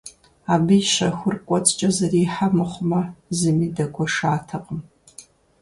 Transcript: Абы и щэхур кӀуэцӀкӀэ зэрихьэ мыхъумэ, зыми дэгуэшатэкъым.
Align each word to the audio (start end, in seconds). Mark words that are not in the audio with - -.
Абы 0.53 0.75
и 0.79 0.81
щэхур 0.93 1.35
кӀуэцӀкӀэ 1.47 1.89
зэрихьэ 1.95 2.47
мыхъумэ, 2.55 3.01
зыми 3.37 3.67
дэгуэшатэкъым. 3.75 4.79